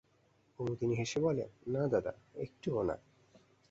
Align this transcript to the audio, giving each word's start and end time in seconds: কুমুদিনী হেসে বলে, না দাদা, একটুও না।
কুমুদিনী 0.59 0.95
হেসে 0.95 1.19
বলে, 1.19 1.45
না 1.67 1.87
দাদা, 1.87 2.13
একটুও 2.35 2.83
না। 2.83 2.95